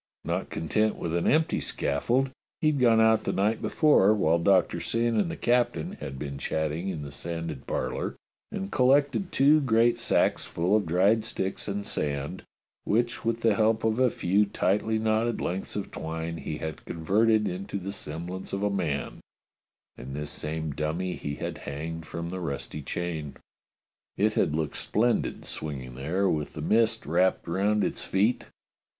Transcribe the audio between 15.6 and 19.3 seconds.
of twine, he had converted into the semblance of a man,